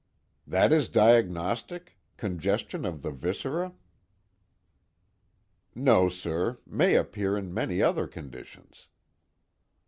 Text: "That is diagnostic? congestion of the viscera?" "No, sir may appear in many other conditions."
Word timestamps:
"That 0.47 0.73
is 0.73 0.89
diagnostic? 0.89 1.99
congestion 2.17 2.85
of 2.85 3.03
the 3.03 3.11
viscera?" 3.11 3.73
"No, 5.75 6.09
sir 6.09 6.57
may 6.65 6.95
appear 6.95 7.37
in 7.37 7.53
many 7.53 7.83
other 7.83 8.07
conditions." 8.07 8.87